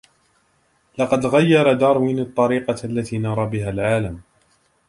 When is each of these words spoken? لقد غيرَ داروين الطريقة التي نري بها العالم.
لقد 0.97 1.25
غيرَ 1.25 1.73
داروين 1.73 2.19
الطريقة 2.19 2.75
التي 2.83 3.17
نري 3.17 3.45
بها 3.45 3.69
العالم. 3.69 4.21